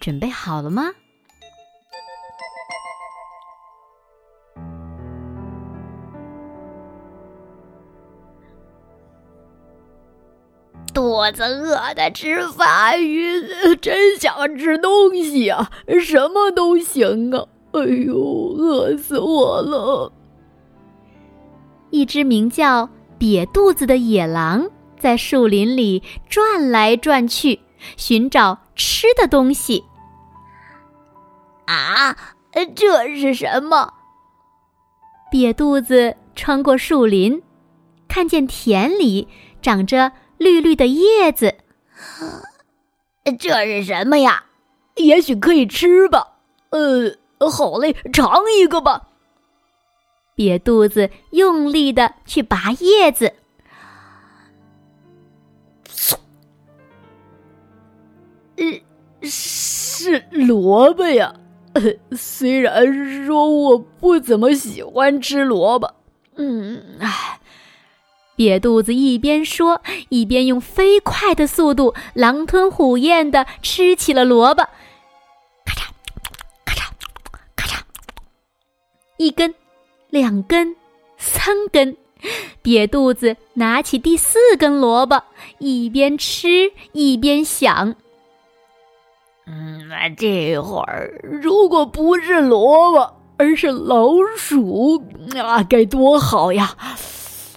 [0.00, 0.90] 准备好了吗？
[10.92, 13.46] 肚子饿的直发晕，
[13.80, 15.70] 真想吃东西啊！
[16.02, 17.46] 什么都行啊！
[17.72, 18.16] 哎呦，
[18.56, 20.12] 饿死我了！
[21.90, 22.88] 一只名叫
[23.18, 27.60] 瘪肚子的野狼在树林里转来转去，
[27.96, 29.84] 寻找吃的东西。
[31.70, 32.16] 啊，
[32.74, 33.94] 这是什么？
[35.30, 37.42] 瘪肚子穿过树林，
[38.08, 39.28] 看见田里
[39.62, 41.54] 长着绿绿的叶子。
[43.38, 44.46] 这是什么呀？
[44.96, 46.38] 也许可以吃吧。
[46.70, 47.16] 呃，
[47.48, 49.08] 好嘞，尝一个吧。
[50.34, 53.34] 瘪肚子用力的去拔叶子。
[58.56, 58.64] 呃，
[59.22, 61.34] 是萝卜呀。
[61.74, 61.82] 呃
[62.16, 65.94] 虽然说我不怎么喜欢吃萝卜，
[66.36, 67.38] 嗯，唉，
[68.36, 74.62] 瘪肚子一边说，一边用飞快的速度狼吞虎咽的吃起了萝卜，
[75.64, 75.90] 咔嚓，
[76.64, 76.90] 咔嚓，
[77.54, 77.80] 咔嚓，
[79.18, 79.54] 一根，
[80.08, 80.74] 两根，
[81.18, 81.96] 三根，
[82.64, 85.22] 瘪肚子拿起第四根萝卜，
[85.58, 87.94] 一边吃一边想。
[89.52, 95.02] 嗯，那这会儿如果不是萝卜，而是老鼠，
[95.36, 96.76] 啊，该多好呀！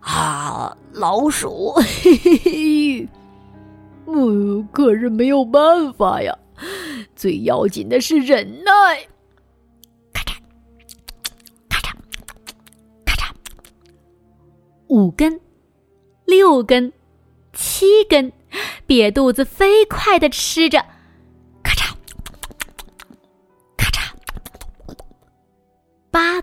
[0.00, 3.08] 啊，老鼠，嘿嘿嘿，
[4.06, 6.34] 嗯，可是没有办法呀，
[7.14, 8.72] 最要紧的是忍耐。
[10.14, 10.36] 咔嚓，
[11.68, 11.92] 咔嚓，
[13.04, 13.30] 咔嚓，
[14.86, 15.38] 五根，
[16.24, 16.90] 六根，
[17.52, 18.32] 七根，
[18.86, 20.82] 瘪肚子飞快的吃着。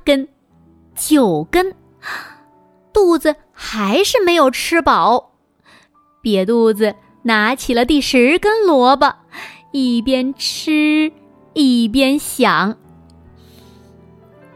[0.04, 0.28] 根，
[0.96, 1.74] 九根，
[2.94, 5.32] 肚子还是没有吃饱。
[6.24, 9.14] 瘪肚子拿起了第十根萝卜，
[9.72, 11.12] 一边吃
[11.54, 12.78] 一边想：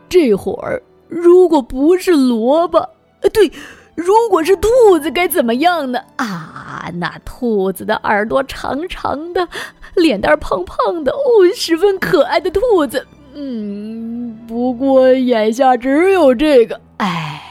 [0.08, 2.90] 这会儿如果不是萝卜，
[3.34, 3.52] 对，
[3.96, 4.70] 如果是兔
[5.02, 6.00] 子该怎么样呢？
[6.18, 9.48] 啊，那兔子的耳朵长长的，
[9.96, 11.18] 脸蛋胖胖的，哦，
[11.56, 13.08] 十分可爱的兔子。
[13.34, 14.15] 嗯，
[14.48, 17.42] 不过眼下只有这个，唉，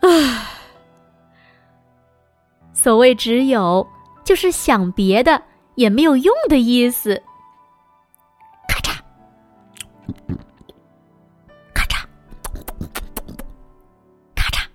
[0.00, 0.46] 唉。
[2.72, 3.86] 所谓只有，
[4.24, 5.42] 就是想别的
[5.74, 7.20] 也没有用的意思。
[8.68, 8.98] 咔嚓，
[11.74, 12.04] 咔嚓，
[14.34, 14.66] 咔嚓，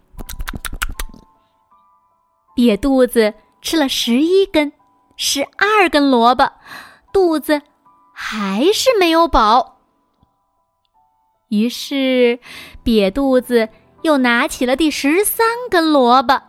[2.55, 4.71] 瘪肚子吃了十一根、
[5.15, 6.51] 十二根萝卜，
[7.13, 7.61] 肚子。
[8.19, 9.77] 还是没有饱，
[11.49, 12.39] 于是
[12.83, 13.69] 瘪肚子
[14.01, 16.41] 又拿起了第十三根萝卜，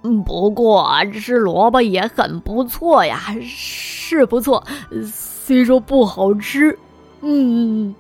[0.25, 4.65] 不过吃萝卜也很不错呀，是不错，
[5.04, 6.78] 虽说不好吃。”
[7.21, 7.92] 嗯，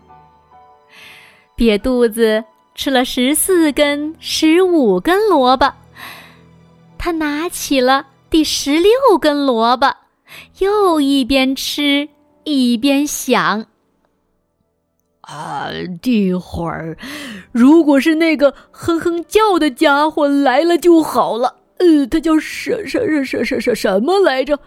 [1.56, 2.44] 瘪肚子
[2.76, 5.74] 吃了十四根、十五根萝卜。
[7.02, 9.96] 他拿起了第十六根萝卜，
[10.58, 12.10] 又一边吃
[12.44, 13.64] 一边想
[15.22, 15.70] ：“啊，
[16.02, 16.98] 这会儿
[17.52, 21.56] 如果是那个哼哼叫的家伙来了就好了。
[21.78, 24.58] 呃，他叫什什什什什什什么来着？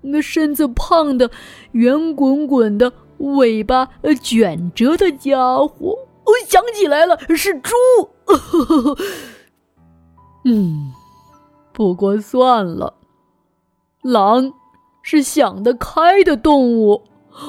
[0.00, 1.30] 那身子胖的、
[1.72, 3.90] 圆滚滚的、尾巴
[4.22, 5.98] 卷着的家伙。
[6.24, 7.74] 我想起来了，是猪。
[10.46, 10.90] 嗯。”
[11.74, 12.94] 不过算了，
[14.00, 14.54] 狼
[15.02, 17.02] 是想得开的动物，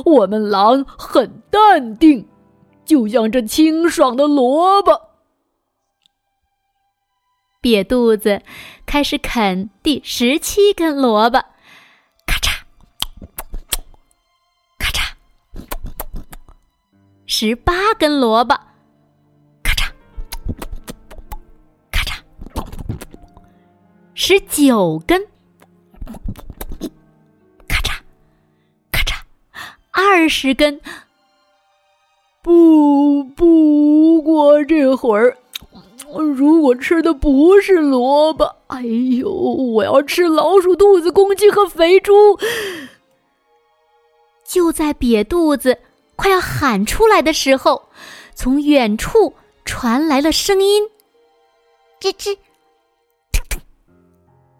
[0.04, 2.28] 我们狼很淡定，
[2.84, 5.00] 就像这清爽的萝卜。
[7.62, 8.42] 瘪肚子
[8.88, 11.38] 开始啃第十七根萝卜，
[12.26, 12.64] 咔嚓，
[14.80, 15.12] 咔嚓，
[17.28, 18.60] 十八根萝卜。
[24.28, 25.28] 十九根，
[27.68, 28.00] 咔嚓
[28.92, 29.20] 咔嚓，
[29.92, 30.82] 二十根。
[32.42, 35.38] 不，不过这会儿，
[36.36, 42.40] 如果吃的不是萝卜，哎呦，我要吃老鼠、兔子、公鸡和肥猪。
[44.44, 45.78] 就在瘪肚子
[46.16, 47.90] 快要喊出来的时候，
[48.34, 49.36] 从远处
[49.66, 50.90] 传来了声音：
[52.02, 52.36] 吱吱，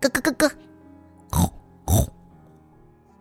[0.10, 0.52] 咯咯咯咯，
[1.32, 1.54] 吼
[1.86, 2.08] 吼。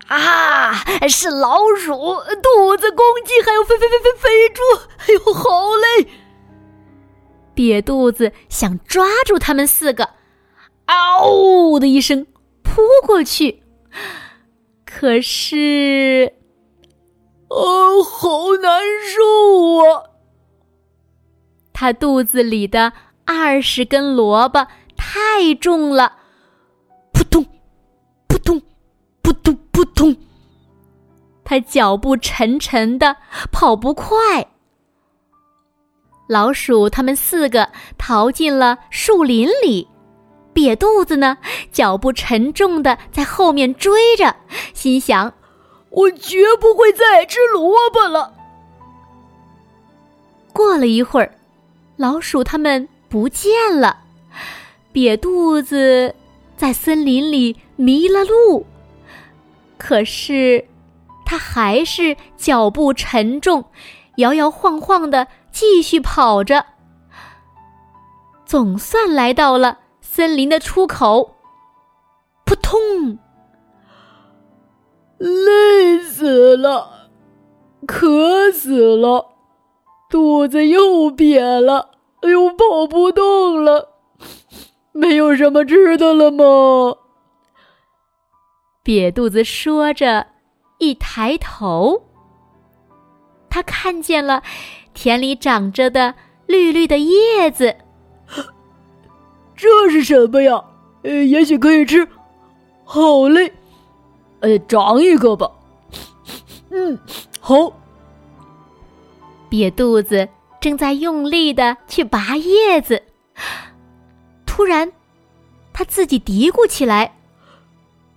[0.07, 0.75] 啊！
[1.09, 4.63] 是老鼠、兔子、公鸡，还有肥肥肥肥肥猪！
[4.99, 6.09] 哎呦，好累！
[7.55, 10.11] 瘪肚子想抓住他们四个，
[10.87, 12.27] 嗷的一声
[12.63, 13.63] 扑过去，
[14.85, 16.35] 可是，
[17.49, 20.11] 哦，好难受啊！
[21.73, 22.93] 他肚子里的
[23.25, 24.67] 二十根萝卜
[24.97, 26.19] 太重了，
[29.95, 30.17] 通扑通，
[31.45, 33.17] 他脚步沉沉的，
[33.53, 34.49] 跑不快。
[36.27, 39.89] 老鼠他们四个逃进了树林里，
[40.55, 41.37] 瘪肚子呢，
[41.71, 44.35] 脚步沉重的在后面追着，
[44.73, 45.35] 心想：
[45.91, 48.33] 我绝不会再吃萝卜了。
[50.53, 51.35] 过了一会儿，
[51.97, 53.99] 老鼠他们不见了，
[54.93, 56.15] 瘪肚子
[56.57, 58.65] 在森林里迷了路。
[59.79, 60.67] 可是，
[61.27, 63.65] 他还是脚步沉重，
[64.17, 66.65] 摇摇晃晃的继续跑着。
[68.47, 71.37] 总算来到了森林的出口，
[72.45, 73.19] 扑通！
[75.19, 77.09] 累死了，
[77.87, 79.37] 渴死了，
[80.11, 83.95] 肚子又瘪了，哎呦，跑不动了，
[84.93, 86.97] 没有什么吃的了吗？
[88.85, 90.27] 瘪肚子说着，
[90.79, 92.03] 一抬头，
[93.49, 94.43] 他看见了
[94.93, 96.15] 田里长着的
[96.47, 97.75] 绿绿的叶子。
[99.57, 100.63] 这是什么呀？
[101.03, 102.07] 呃，也许可以吃。
[102.85, 103.51] 好嘞，
[104.41, 105.51] 呃，长一个吧。
[106.69, 106.99] 嗯，
[107.41, 107.73] 好。
[109.49, 110.29] 瘪肚子
[110.61, 113.03] 正在用力的去拔叶子，
[114.45, 114.93] 突然，
[115.73, 117.17] 他自己嘀咕起来。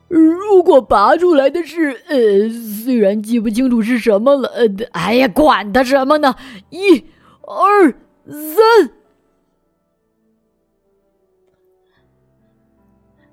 [0.08, 2.02] 如果拔出来的是……
[2.08, 6.36] 呃，虽然记不清楚是什么了，呃，哎呀，管它什么呢！
[6.70, 7.06] 一、
[7.42, 7.92] 二、
[8.26, 8.92] 三，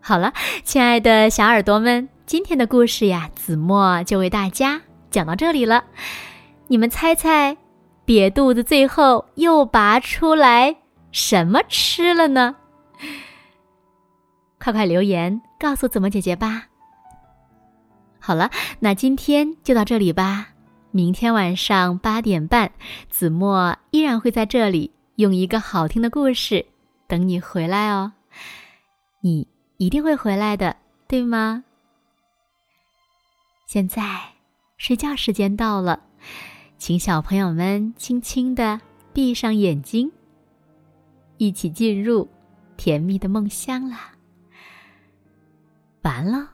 [0.01, 0.33] 好了，
[0.65, 5.85] 亲爱的小耳朵们，今天的故事呀，子墨就为大家讲到这里了。
[6.67, 7.57] 你们猜猜，
[8.05, 10.77] 瘪肚子最后又拔出来
[11.13, 12.57] 什么吃了呢？
[14.65, 16.69] 快快留言告诉子墨姐姐吧。
[18.19, 18.51] 好了，
[18.81, 20.55] 那今天就到这里吧。
[20.91, 22.73] 明天晚上八点半，
[23.11, 26.65] 子墨依然会在这里用一个好听的故事
[27.07, 28.15] 等你回来哦。
[29.21, 29.47] 你
[29.77, 30.75] 一定会回来的，
[31.07, 31.63] 对吗？
[33.67, 34.03] 现在
[34.79, 36.01] 睡觉时间到了，
[36.79, 38.81] 请小朋友们轻轻的
[39.13, 40.11] 闭上眼睛，
[41.37, 42.27] 一起进入
[42.79, 44.13] 甜蜜的梦乡啦。
[46.05, 46.51] 完了。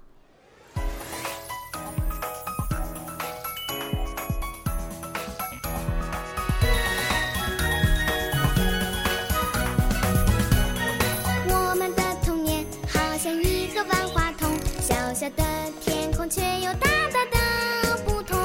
[11.49, 14.49] 我们的童年好像一个万花筒
[14.80, 15.45] 小小的
[15.80, 18.38] 天空却有大大的不同。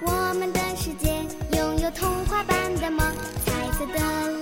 [0.00, 1.22] 我们的世界
[1.54, 3.06] 拥有童话般的梦
[3.44, 4.41] 彩色的